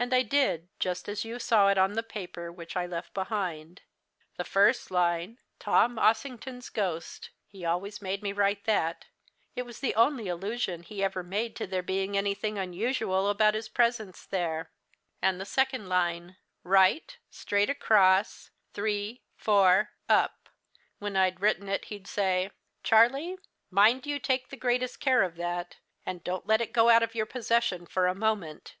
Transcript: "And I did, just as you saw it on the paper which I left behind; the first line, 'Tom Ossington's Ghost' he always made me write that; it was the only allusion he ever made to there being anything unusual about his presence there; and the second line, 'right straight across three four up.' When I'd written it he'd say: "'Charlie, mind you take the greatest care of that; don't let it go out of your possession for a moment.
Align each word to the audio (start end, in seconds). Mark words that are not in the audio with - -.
"And 0.00 0.12
I 0.12 0.22
did, 0.22 0.68
just 0.80 1.08
as 1.08 1.24
you 1.24 1.38
saw 1.38 1.68
it 1.68 1.78
on 1.78 1.92
the 1.92 2.02
paper 2.02 2.50
which 2.50 2.74
I 2.76 2.86
left 2.86 3.14
behind; 3.14 3.82
the 4.36 4.42
first 4.42 4.90
line, 4.90 5.38
'Tom 5.60 5.96
Ossington's 5.96 6.68
Ghost' 6.70 7.30
he 7.46 7.64
always 7.64 8.02
made 8.02 8.20
me 8.20 8.32
write 8.32 8.64
that; 8.64 9.04
it 9.54 9.62
was 9.62 9.78
the 9.78 9.94
only 9.94 10.26
allusion 10.26 10.82
he 10.82 11.04
ever 11.04 11.22
made 11.22 11.54
to 11.54 11.68
there 11.68 11.84
being 11.84 12.16
anything 12.16 12.58
unusual 12.58 13.30
about 13.30 13.54
his 13.54 13.68
presence 13.68 14.26
there; 14.26 14.72
and 15.22 15.40
the 15.40 15.44
second 15.46 15.88
line, 15.88 16.36
'right 16.64 17.18
straight 17.30 17.70
across 17.70 18.50
three 18.74 19.22
four 19.36 19.92
up.' 20.08 20.48
When 20.98 21.14
I'd 21.14 21.40
written 21.40 21.68
it 21.68 21.84
he'd 21.84 22.08
say: 22.08 22.50
"'Charlie, 22.82 23.38
mind 23.70 24.04
you 24.04 24.18
take 24.18 24.48
the 24.48 24.56
greatest 24.56 24.98
care 24.98 25.22
of 25.22 25.36
that; 25.36 25.76
don't 26.24 26.44
let 26.48 26.60
it 26.60 26.72
go 26.72 26.88
out 26.88 27.04
of 27.04 27.14
your 27.14 27.26
possession 27.26 27.86
for 27.86 28.08
a 28.08 28.16
moment. 28.16 28.68